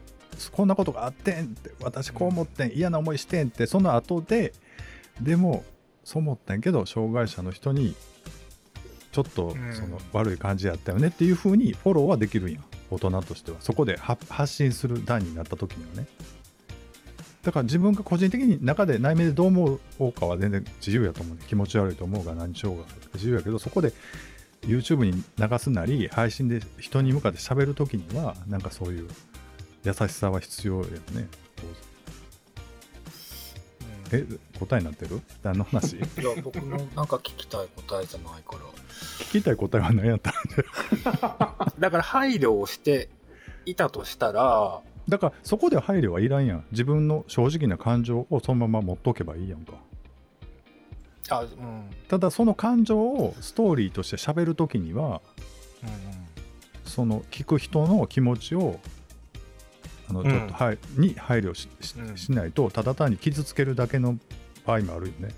[0.52, 4.52] こんなことがあってんって私こう思ってん嫌な思いしてんってその後で
[5.20, 5.64] でも
[6.04, 7.94] そう思ったんやけど障害者の人に
[9.12, 9.74] ちょっとうん。
[9.74, 12.60] その悪い感じやったよねっていうふうにフォローはできるんや
[12.94, 16.06] 大人としてはそこで発信する段になった時にはね。
[17.42, 21.42] だから自分が個人的に中で内面でどう思うかは全然自由やと思うね。
[21.46, 23.92] 気持ち悪いと思うが何しようが自由やけどそこで
[24.62, 29.08] YouTube に流すなり配信で人に向かって喋る時にはなんかそういう
[29.84, 31.28] 優しさは必要やね。
[31.56, 31.93] 当然
[34.12, 34.24] え
[34.58, 35.20] 答えになってる？
[35.42, 35.96] 何の話？
[35.96, 36.06] いや
[36.42, 38.60] 僕のなんか聞きたい答えじゃないから。
[39.26, 40.32] 聞きたい答えは何やった？
[41.78, 43.08] だから配慮をして
[43.66, 46.64] いたとしたらだからそこで配慮はいらんやん。
[46.70, 49.72] 自分の正直な感情をそのまま持っとけばいいやんか
[51.30, 51.48] あうん。
[51.48, 55.20] うんただその感情をストーリーとして喋る時には
[56.84, 58.88] その聞く人の気持ちをあ
[60.14, 60.78] のうんちょっと、はい。
[60.96, 61.68] に配慮し
[62.16, 64.18] しないとただ単に傷つけるだけの
[64.64, 65.34] 場合もあるよね。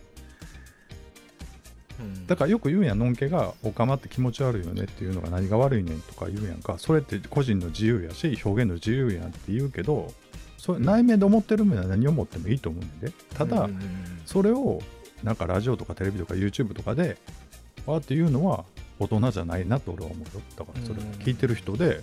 [1.99, 2.27] うん。
[2.27, 6.77] だからよく言うやんのんけが「おかまって気持ち悪いよね」っていうのが何が悪いねんとか言うやんか。
[6.79, 10.13] それって個人の自由やし表現の自由やんって言うけど
[10.59, 13.69] それ内面で思ってるものは何を思ってもいいと思うんでただ、
[14.25, 14.83] それを
[15.23, 17.17] なんかラジオとかテレビとか YouTube とかで
[17.87, 18.65] わーっていうのは
[18.99, 20.43] 大人じゃないなと俺は思うよ。
[20.57, 21.11] だからそれうん。
[21.23, 22.03] 聞いてる人で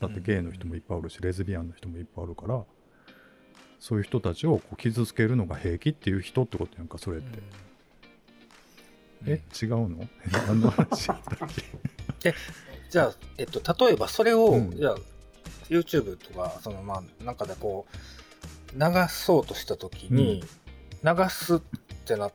[0.00, 2.64] だってゲイの人もいっぱいおるしレズビアンの人もいっぱいおるから
[3.78, 7.38] そういう人たちをこう傷つけるのが平気っていう人ってことやんかそれって、
[9.26, 9.32] うん。
[9.32, 10.08] え違うの？
[10.46, 11.18] 何の話だっ
[12.20, 12.34] け？
[12.90, 14.70] じゃあ、えっと、例えばそれを、うん。
[14.72, 14.96] じゃあ
[15.68, 20.44] YouTube とかそのまあなんかでこう流そうとした時に、
[21.02, 21.60] 流すっ
[22.04, 22.32] てなっ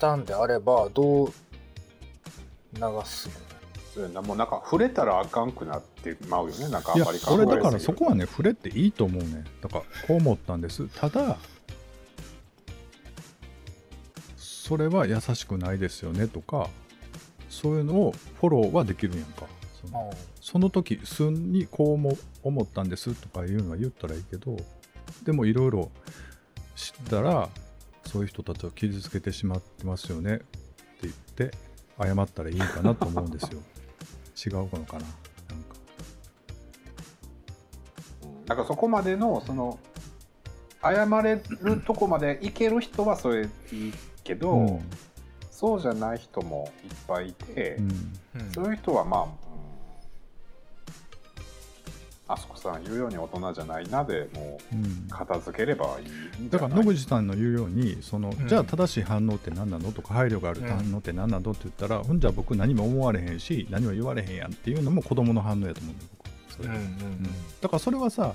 [0.00, 1.28] たんであればどう
[2.74, 3.57] 流すの？
[4.22, 6.68] もうなんか触れたらあかんくなってまうよね。
[6.68, 9.44] なんかあんまり考え俺だからそこはね触れていいと思うね。
[9.60, 10.86] だからこう思ったんです。
[10.88, 11.36] ただ
[14.36, 16.68] それは優しくないですよねとか
[17.48, 19.46] そういうのをフォローはできるやんか。
[19.80, 24.56] そのその時素にこう思思ったんですとかいうのは言ったらいいけど
[25.22, 25.90] でもいろいろ
[26.74, 27.48] 知ったら
[28.06, 30.46] そういう人たちを傷つけてしまってますよねって
[31.02, 31.50] 言って
[32.00, 33.60] 謝ったらいいかなと思うんですよ
[34.46, 34.78] 違うのかな？
[34.78, 35.00] なんか。
[38.22, 39.78] うんだからそこまでのその
[40.82, 44.80] 謝れるとこまでいける人はそれいいけど、うん。
[45.50, 47.90] そうじゃない人もいっぱいいて、うん。
[48.40, 48.52] うん。
[48.52, 49.30] そういう人はまあ、うん
[52.30, 54.84] あそこさん言うように大人じゃないなでもうん。
[54.84, 56.50] う片付ければいいんじゃない？
[56.50, 58.48] だから野口さんの言うようにその、うん。
[58.48, 59.92] じゃあ正しい反応って何なの？
[59.92, 61.50] とか配慮があるうん反応って何なの？
[61.50, 65.94] って言ったら、ほんじゃ僕何も思われへんし何も言われへんやんっていうのも子供の反応やと思う。
[65.94, 66.80] んだよ僕それ、うんうん。
[66.80, 67.22] うん。
[67.62, 68.34] だからそれはさ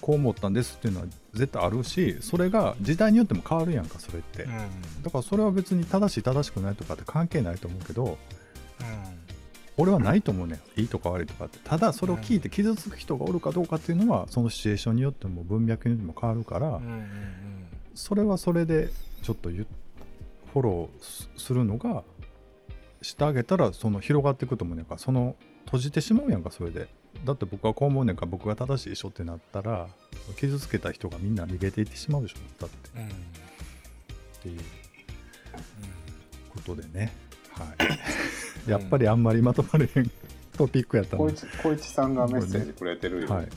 [0.00, 5.02] こう思ったんですっていうのは絶対あるしそれが時代によっても変わるやんかそれって、うんうん。
[5.02, 9.21] だからそれは別に正しい正しくないとかって関係ないと思うけどうん
[9.82, 10.60] 俺はないと思うね。
[10.76, 16.80] いいとか悪いとかってただそれを聞いて傷つく人がおるかどうかっていうのはそのシチュエーションによっても文脈によっても変わるから、
[17.94, 18.90] それはそれで
[19.22, 19.66] ちょっとゆ
[20.52, 22.04] フォローすするのが
[23.02, 24.94] してあげたらその広がっていくと思うねんか。
[24.94, 26.86] らその閉じてしまうやんかそれで。
[27.24, 29.88] だって僕はこう思うねんから僕が正しいでしょってなったら
[30.36, 33.00] 傷つけた人がみんな逃げていってしまうでしょだって。
[33.00, 33.08] うん。
[33.08, 33.10] っ
[34.42, 34.60] ていう
[36.54, 37.12] ことでね。
[37.50, 37.98] はい
[38.66, 40.10] やっぱりあんまりまとまれへん
[40.56, 41.36] トピックやったので。
[41.62, 43.48] 小一さんがメッセージくれてるよ、はい。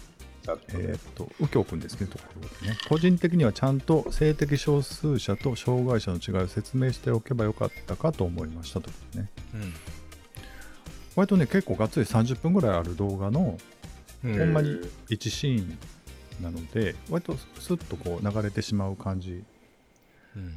[0.70, 2.78] えーっと右京君ですねところでね。
[2.88, 9.74] 個人的にはちゃんと性的少数者と障害者の違いを説明しておけばよかったかと思いましたとねうん
[11.16, 13.58] 割とね結構がっつり30分ぐらいある動画の
[14.24, 14.38] うん。
[14.38, 14.70] ほんまに
[15.10, 15.78] 1シーン
[16.44, 19.44] なので割とスッとこう流れてしまう感じ。
[20.36, 20.56] うん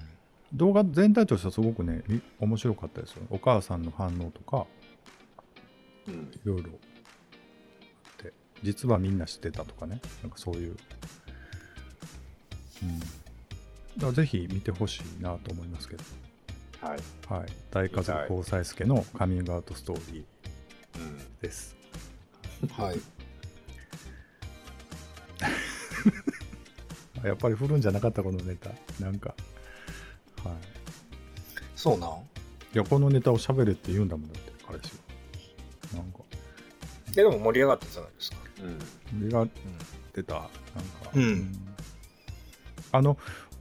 [0.55, 3.23] 動画全体としてはすごくねい面白かったですよ。
[3.31, 4.67] お母さんの反応とか
[6.07, 6.15] うん。
[6.35, 6.75] いろいろあ
[8.23, 8.33] って
[8.63, 10.01] 実はみんな知ってたとかね。
[10.23, 10.77] なんかそういう。
[12.83, 12.99] うん。
[13.01, 16.05] だからぜひ見てほしいなと思いますけど。
[16.81, 17.49] はい、はい。
[17.71, 20.25] 大家族交際助のカミングアウトストーリ
[20.97, 21.03] うん。
[21.41, 21.77] ーです。
[22.73, 23.01] はい。
[27.23, 28.71] あやっぱり振るんじゃなかったこのネタ。
[29.01, 29.35] なんか
[30.49, 30.59] はい。
[31.77, 32.11] そうなん？
[32.11, 32.15] い
[32.75, 34.93] やこのネタを喋れって言うんだもんだって彼氏
[35.95, 36.03] は。
[36.03, 36.19] なんか。
[37.15, 38.37] ででも盛り上がったじゃないですか。
[39.13, 39.21] うん。
[39.21, 39.47] 目が
[40.13, 40.35] 出た。
[40.35, 40.51] なんか、
[41.15, 41.69] うん。
[42.93, 43.17] あの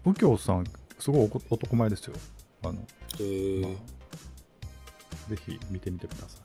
[0.05, 0.65] 右京さん
[0.99, 2.15] すごいおこ男前ですよ。
[2.63, 2.81] あの
[3.19, 3.69] へえま
[5.29, 6.37] ぜひ見てみてくださ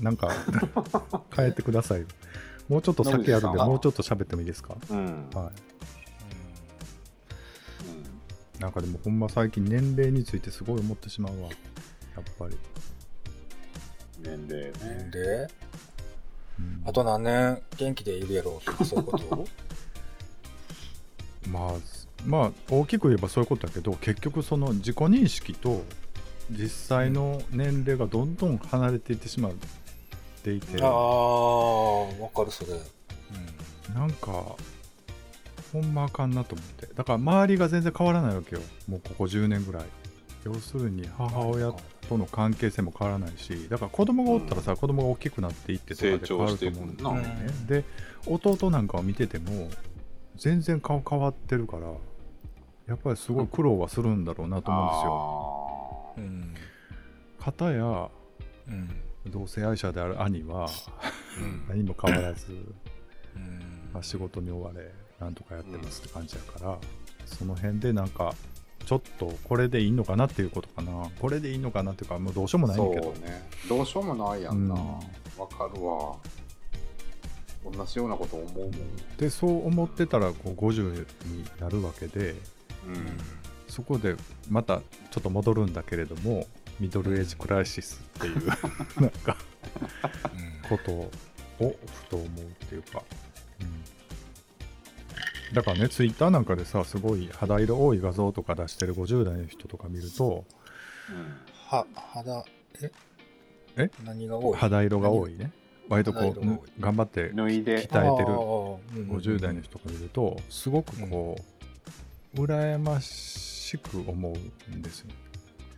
[0.00, 0.02] い。
[0.02, 0.30] なんか
[1.34, 2.06] 変えてくださいよ
[2.68, 4.76] もうちょっと先あるんでもうちょっと喋ってもいいですか？
[4.90, 5.30] うん。
[5.34, 5.50] は
[8.58, 8.60] い。
[8.60, 11.48] なんかでもほんま最近年齢についてすごい思ってしまうわ。
[11.48, 11.52] や
[12.20, 12.56] っぱり、
[14.22, 15.10] 年齢ね。
[15.12, 15.48] で
[16.58, 16.82] うん。
[16.86, 19.46] あと何年元気でいるやろうとかそういうこと？
[21.50, 21.72] まあ
[22.24, 25.84] まあ大きく言えばそういうことだけど結局その自己認識と
[26.50, 29.50] 実際の年齢がどんどん離れていってしま
[30.54, 32.72] っていて、ああわかるそれ。
[33.94, 34.56] なんか
[35.72, 36.86] ほんまあかんなと思って。
[36.94, 38.62] だから周りが全然変わらないわけよ。
[38.88, 39.84] もうここ10年ぐらい。
[40.44, 41.74] 要するに母親
[42.08, 43.68] との関係性も変わらないし。
[43.68, 47.84] だから子供がおったらさ、子供が大きくなっていってとかで変わると思うんだよ成ねで
[48.26, 49.70] 弟なんかを見てても
[50.36, 51.88] 全然顔変わってるから
[52.86, 56.14] やっぱりすごい苦労はするんだろうなと思うんですよ。
[56.18, 56.54] うん。
[57.40, 58.08] 片や
[58.68, 60.68] うん同性愛者である兄は
[61.38, 61.64] うん。
[61.68, 62.52] 何も変わらず
[63.34, 63.90] うん。
[63.92, 66.78] まあ仕事に追われなんとかやってますって感じやから、
[67.24, 68.34] その辺でなんか
[68.84, 71.10] ちょっとこれでいいのかなっていうことかな。
[71.20, 73.10] これでいいのかなっていうかもうどうしようもないんけど。
[73.10, 73.48] うね。
[73.68, 74.74] どうしようもないやんな。
[74.74, 74.80] うん。
[74.80, 76.16] わ、かるわ。
[77.64, 78.72] 同じようなこと思うもん。
[79.18, 82.36] でそう思ってたらこう50になるわけで
[82.86, 83.18] うん。
[83.66, 84.14] そこで
[84.48, 84.78] また
[85.10, 86.46] ちょっと戻るんだけれども
[86.80, 88.46] ミドルエイジクライシスっていう
[89.00, 89.36] なんか
[90.68, 91.10] ことを
[91.58, 93.02] ふと思うっていうか、
[93.60, 93.64] う
[95.52, 100.44] ん、だからねツイッターなんかでさすごい肌色多い画像とか出してる50代の人とか見ると
[101.68, 102.44] は肌
[102.82, 102.90] え？
[103.76, 103.90] え？
[104.04, 104.56] 何が多い？
[104.58, 105.52] 肌色が多いね。
[105.88, 111.38] 割とこう頑張って鍛えてるあーうん50代の人が見るとすごくこ
[112.34, 114.32] う羨ましく思う
[114.76, 115.06] んですよ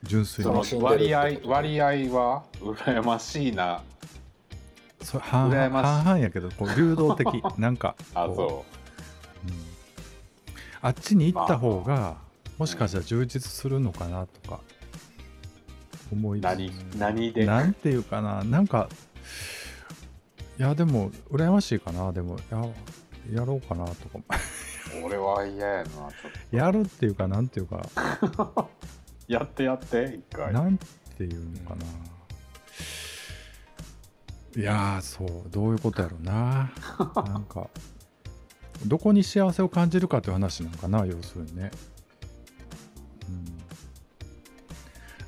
[0.03, 0.57] 純粋そに。
[0.57, 3.83] 楽しんでる割合割合は羨ましいな。
[5.03, 5.87] そう半々羨ましい。
[5.87, 7.43] 半々やけどこう流動的。
[7.59, 8.65] なんかあそ
[9.47, 9.51] う。
[9.51, 9.53] ん。
[10.81, 12.17] あっちに行った方が
[12.59, 14.61] もしかしたら充実するのかなとか
[16.13, 17.47] 思い何何で？
[17.47, 18.43] なんていうかな。
[18.45, 18.89] なんか
[20.59, 22.13] いやでも羨ましいかな。
[22.13, 22.65] でもや
[23.41, 24.19] やろうかなとか。
[24.19, 26.11] う俺は嫌やなちょっ
[26.51, 27.87] やるっていうかなんていうか。
[28.37, 28.71] と
[29.29, 30.53] やってやって一回。
[30.53, 30.79] なん
[31.17, 31.85] ていうのかな、
[34.57, 36.73] いやーそうどういうことやろうな。
[37.27, 37.69] なんか
[38.87, 41.71] どこに幸せを感じるかという話なのかな要するにね、
[43.29, 43.45] うん、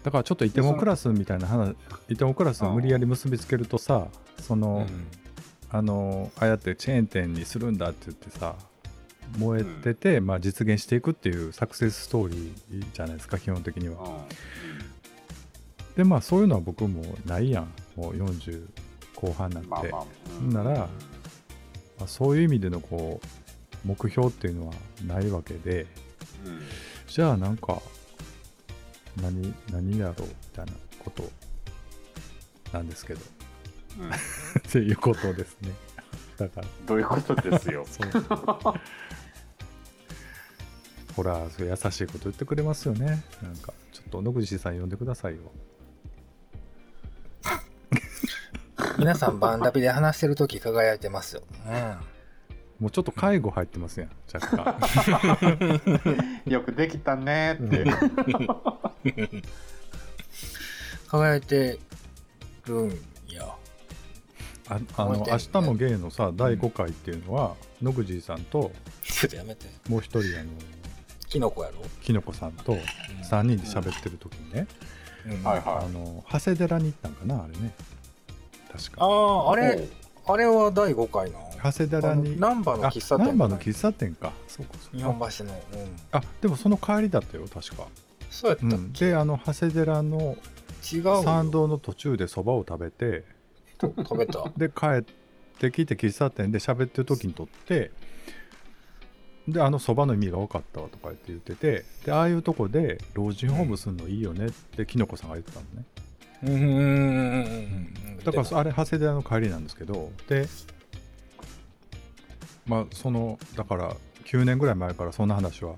[0.02, 1.74] だからちょっとイテモクラスみたいな話
[2.08, 4.06] イテモクラスを無理やり結びつけるとさ
[4.40, 4.86] その、
[5.70, 8.54] あのああやってチェーン店にするんだって言ってさ
[9.38, 13.96] 燃えてて、まあ、実現していくっていうサクセスストーリーじゃないですか基本的には。
[14.04, 15.94] うん。
[15.96, 17.72] でまあそういうのは僕もないやん。
[17.96, 18.66] もう40
[19.14, 20.04] 後半なんて、まあまあ
[20.40, 20.86] ほんならま
[22.04, 24.74] あそういう意味でのこう目標っていうのは
[25.06, 25.86] ないわけで
[26.44, 26.60] うん。
[27.06, 27.80] じゃあなんか
[29.20, 30.72] 何何やろうみたいな
[31.04, 31.28] こと
[32.72, 33.20] なんですけど。
[34.00, 34.10] うん。
[34.10, 34.12] っ
[34.70, 35.72] ていうことですね。
[36.36, 36.68] だから。
[36.86, 37.84] どういうことですよ。
[37.90, 38.10] そう
[41.16, 45.40] ほらそう優しいこと言ってくれますよねなんかちょっと野口さん呼んでくださいよ
[48.98, 51.42] 皆さんバンダビで話してる時輝いてますよ。
[52.78, 55.60] もうちょっと介護入ってますやん若干
[56.50, 57.92] よくできたねって、うん。
[61.08, 61.78] 輝いて
[62.66, 62.88] るん
[63.28, 63.54] や。
[64.68, 69.66] ああの明日もゲイのさ第5回っていうのは野口さんとちょっとやめて。
[69.88, 70.50] もう一人あの
[71.30, 71.76] キノコやろ？
[72.02, 72.76] きのこさんと
[73.30, 74.66] 3人で喋ってる時にね、
[75.26, 75.42] うん。
[75.42, 75.84] はいはい。
[75.86, 77.44] あの長谷寺に行ったんかな？
[77.44, 77.72] あれね。
[78.72, 79.04] 確か。
[79.04, 79.88] ああ、あれ、
[80.26, 81.50] あれは第5回なの？
[81.62, 82.38] 長谷寺に。
[82.40, 83.26] 難波の喫茶店。
[83.28, 84.32] 難波の喫茶店か。
[84.48, 85.52] そうかそう日か本橋の。
[85.52, 85.96] うん。
[86.12, 87.86] あでもその帰りだったよ確か、
[88.28, 90.36] そうやったっうん、であの長谷寺の。
[90.82, 93.24] 参道の途中でそばを食べて。
[93.78, 94.50] 食べた。
[94.56, 95.04] で帰っ
[95.58, 97.90] てきて喫茶店で喋ってる時に撮って
[99.50, 105.84] であのそばの意味が分かったわとか言って言っててでああいうとこで老人ホームするのいいよねってきのこさんが言ってたのね
[106.42, 108.24] うんうんうんうんうん。
[108.24, 110.46] だからあれ長谷寺の帰りなんですけどで
[112.66, 115.74] まあそのだから9年ぐらい前からそんな話は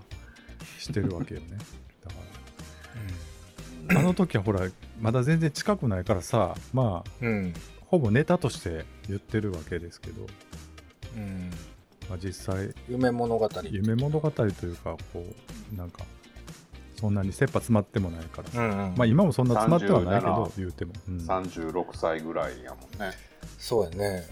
[0.78, 1.58] してるわけよね
[2.04, 2.16] だか
[3.94, 4.68] らあの時はほら
[5.00, 7.54] まだ全然近くないからさまあうん。
[7.92, 10.26] ほぼネタとして言ってるわけですけど、
[11.14, 11.50] うん。
[12.08, 13.48] まあ、実際夢物語。
[13.70, 15.24] 夢物語というかこ
[15.72, 16.04] うなんか
[17.00, 18.48] そんなに切羽詰まってもないから。
[18.50, 18.94] さ、うんうん。
[18.96, 21.16] まあ今もそんな詰まってはないけど37言うても、うん。
[21.18, 23.12] 36歳ぐらいやもんね。
[23.58, 24.28] そうやね。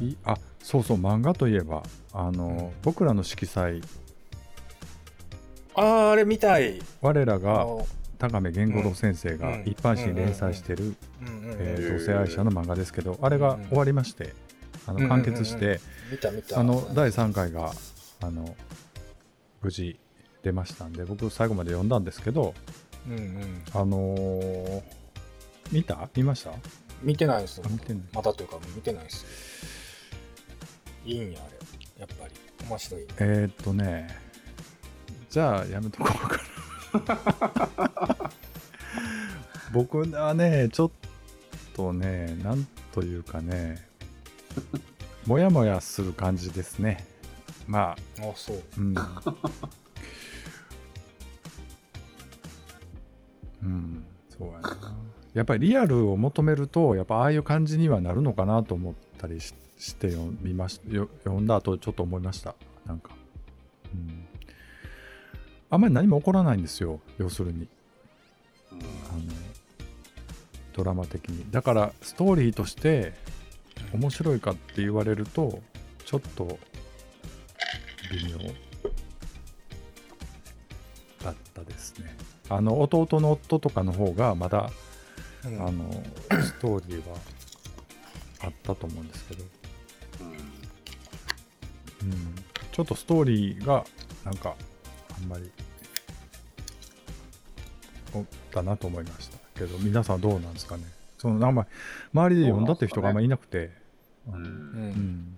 [0.00, 1.82] いあそうそう漫画といえば
[2.12, 3.80] あの、僕らの色彩。
[5.74, 6.80] ああ、あれ見たい。
[7.00, 7.86] 我らあがの
[8.20, 14.34] 高目源五郎先生がうん一般紙に連載してる、同性愛者の漫画ですけどあれが終わりまして、
[14.86, 15.80] あの完結して。
[16.54, 17.72] あの第3回が
[18.20, 18.56] あの
[19.62, 19.98] 無事
[20.42, 22.54] 出ましたんで僕最後まで読んだんですけど。
[23.72, 24.82] あのー
[25.72, 26.08] 見た？
[26.14, 26.50] 見ました？
[27.02, 27.70] 見てないですよあ。
[27.70, 29.22] 見てないまたというか見てないです
[31.06, 31.12] よ。
[31.12, 31.58] いいんや、あれ。
[32.00, 32.34] やっぱり。
[32.68, 33.06] 面白いね。
[33.20, 34.08] えー、っとね
[35.30, 36.42] じゃあやめとこうかな
[39.72, 40.90] 僕はねちょっ
[41.74, 43.86] とねなんというかね
[45.26, 47.06] もやもやする感じですね
[47.70, 48.62] まああ、そう。
[48.78, 48.94] うん。
[53.62, 54.76] うん、そうやな。
[55.34, 62.56] やっぱりリアルを求めると、やっぱああいう感じにはなるのかなと思ったりしして読みましよ読んだ後ちょっと思いました。
[62.86, 63.12] なんか。
[63.94, 64.26] うん。
[65.70, 67.68] あんまり何も起こらないんですよ、要するに。
[68.72, 69.22] うんあの
[70.72, 71.50] ドラマ的に。
[71.50, 73.12] だから、ストーリーとして
[73.92, 75.60] 面白いかって言われると、
[76.04, 76.58] ちょっと
[78.10, 78.38] 微妙
[81.24, 82.16] だったですね。
[82.48, 84.70] あの弟の夫とかの方がまだ、
[85.44, 85.90] うんあの
[86.42, 87.16] ストーリーは
[88.42, 89.44] あったと思うんですけど、
[90.20, 92.34] うんうん、
[92.72, 93.84] ちょっとストーリーが
[94.24, 94.54] なんか
[95.22, 95.50] あんまり。
[98.12, 99.38] おったなと思いました。
[99.58, 100.84] けど皆さんどうなんですかね。
[101.18, 101.68] そのあんまり
[102.12, 103.70] 周りで読んだって人があんまりいなくて、
[104.28, 104.44] あのうん。
[104.44, 104.48] う。
[104.48, 104.88] うん。
[104.88, 105.36] ん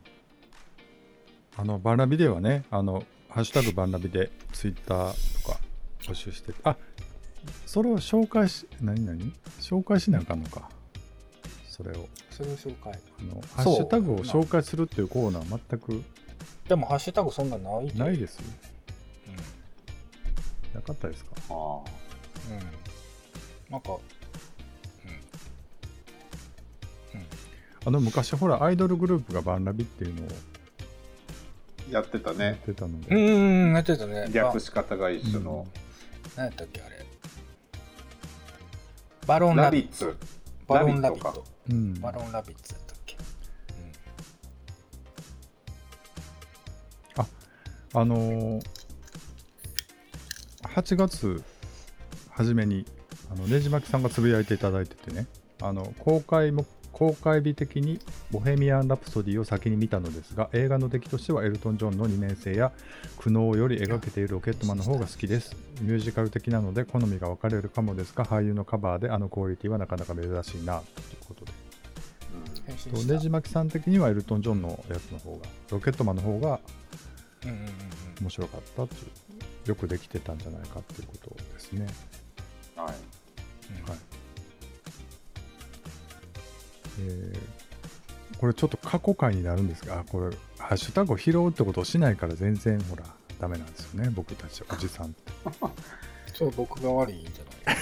[1.57, 5.59] あのバンラビではねあのハッシュタグバンラビでツイッターとか
[6.01, 6.77] 募集しててあ
[7.67, 9.33] それを紹介し何何？
[9.61, 10.71] 紹介しなあかんのか。
[11.69, 12.09] それを。
[12.31, 12.93] それを紹介。
[13.21, 16.03] あのハッシュタグを紹介するっていうコーナー全く
[16.69, 18.72] でも、ハッシュタグそんなないでないですうん。
[20.75, 21.31] なかったですか？
[21.51, 21.83] あうん。
[23.71, 23.97] なんか、
[27.85, 34.29] あの昔ほらアイドルグループがバンラビっていうのをーやってたやっねてたので、うんうんうん、やってたね。
[34.33, 35.67] 略し方が一緒の。
[36.37, 37.05] あ何やったっけ、あれ。
[39.27, 40.17] バロンララビッツ。
[40.67, 41.45] バロンラビッラビットト。
[41.71, 42.01] うん。
[42.01, 43.17] バロンラビッツやったっけ？
[47.95, 48.82] あのー
[50.75, 51.43] 8月
[52.31, 52.87] 初めに
[53.31, 55.27] あのねじまきさんがつぶやいていただいててね
[55.61, 57.99] あの公開も公開日的に
[58.31, 62.73] 「ボヘミアン・ラプソディ」を先に見たのですが映画の出来としてはエルトン・ジョンの2年生や
[63.19, 65.57] 苦悩より描けているロケットマンの方が好きです。
[65.81, 71.53] ミュージカル的なので好みが分かれるかもですが俳優のカバーであのクオリティはなかなか珍しいなということで。
[71.53, 75.39] と変身したねじまきさん的にはエルトン・ジョンのやつの方が
[75.71, 76.61] ロケットマンの方が
[77.45, 77.69] うんうんうん。
[78.23, 79.11] 面白かったっていう
[79.67, 81.87] よくできてたんじゃないかっていうことですね。
[82.77, 82.87] はい。
[82.87, 82.95] はい。
[87.01, 87.39] えー
[88.39, 93.05] これちょっと過去回になるんですがあこれハッシュタグを拾うってことをしないから全然ほら
[93.39, 95.15] ダメなんですよね僕たち おじさんって。
[96.35, 97.73] それ僕が悪いんじゃな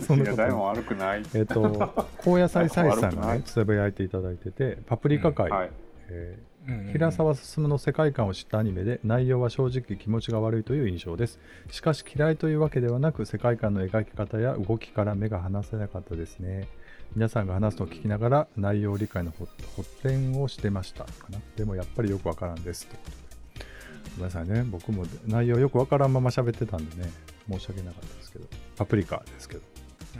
[0.00, 0.02] い？
[0.06, 1.22] そんなこと誰も悪くない。
[1.34, 5.70] えっ、と高野菜菜さんがね つぶやいていただいててパプリカ界、はい。
[6.08, 6.51] えーうんうんうん
[6.92, 11.40] 平沢進の世界観を知ったアニメで内容は正直気持ちが悪いという印象です。
[11.70, 16.68] しかし嫌いというわけではなく世界観の描き方や動きから目が離せなかったですね。
[17.14, 21.04] 皆さんが話すのを聞きながら内容理解の発発展をしてました。
[21.04, 21.38] かな。
[21.56, 22.86] でもやっぱりよくわからんです。
[22.86, 23.16] ということで。
[24.16, 24.62] ごめんなさいね。
[24.64, 27.10] 僕も内容よくわからんまま喋ってたんでね。
[27.50, 28.46] 申し訳なかったですけど。
[28.76, 29.62] パプリカですけど。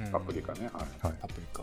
[0.05, 0.11] うん。
[0.11, 0.71] パプリカね。
[0.73, 1.07] はい。
[1.07, 1.63] はい、パプリカ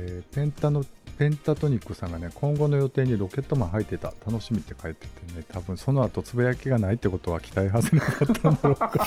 [0.00, 0.84] えーペンタの
[1.18, 9.04] ペンタトニックさんがね今後の予定にロケットマン入ってた楽しみって書いててね多分その後つぶやきがないってことは期待外れだったんだろうか。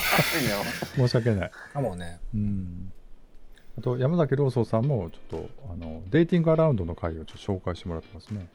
[0.94, 1.50] 申し訳ない。
[1.72, 2.20] かもね。
[2.34, 2.92] うん。
[3.78, 8.46] あと山崎ローソーさんもちょっとあのデーティングアラウンドの回をちょっと紹介してもらってますね。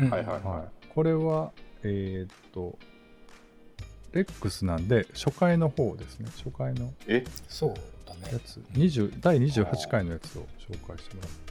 [0.00, 0.10] うん。
[0.10, 2.78] はいはいはい、これはえーっと
[4.12, 6.28] レックスなんで初回の方ですね。
[6.36, 7.24] 初回のえ？
[7.48, 7.74] そう
[8.06, 8.20] だね。
[8.32, 8.60] やつ。
[8.74, 11.45] 20第28回のやつを紹介してもらって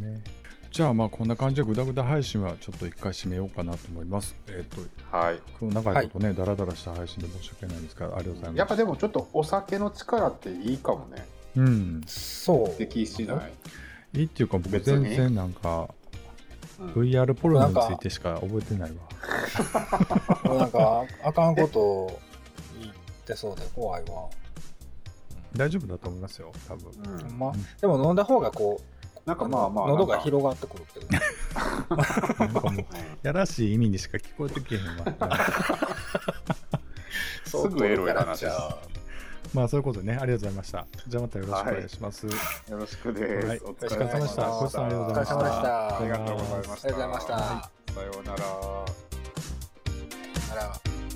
[0.00, 0.22] ね。
[0.70, 4.36] じゃあまあこんな感じでグダグダ配信はちょっと一回締めようかなと思います。
[4.48, 4.80] えっ、と
[5.16, 5.40] はい。
[5.58, 8.58] この長いことね、ダラダラした配信で申し訳ないんですがありがとうございます。
[8.58, 11.26] やっぱでもちょっとお酒の力っていいかもね。
[11.56, 12.02] うん。
[12.06, 12.78] そう。
[12.78, 13.34] できしな
[14.14, 15.92] いいいっていうか僕全然なんか
[16.78, 16.92] うん。
[16.92, 18.96] VR ポルノについてしか覚えてないわ。
[20.44, 22.20] もうなんかあかんこと
[22.80, 22.92] 言っ
[23.26, 24.28] てそうで怖いわ、
[25.54, 26.92] 大丈夫だと思いますよ多分。
[27.28, 27.52] うんま？
[27.80, 28.89] でも飲んだ方がこう
[29.26, 31.06] なんかまあまあ喉が広がってくるけど。
[32.38, 32.84] なんかもう
[33.22, 35.38] やらしい意味にしか聞こえてけへんわ。
[37.44, 38.78] すぐエロい話じゃあ
[39.52, 40.18] まあそういうことでね。
[40.20, 40.86] ありがとうございました。
[41.08, 42.32] じゃあまたよろしくお願いします、よ
[42.70, 43.60] ろしくです、はい。
[43.64, 44.50] おお疲れ様でした。
[44.52, 44.66] お疲れ様でした。
[44.66, 45.98] コシさんありがとうございました。
[45.98, 46.88] ありがとうございました。
[46.88, 47.34] ありがとうございました。
[47.94, 48.44] さようなら。
[50.52, 51.09] あら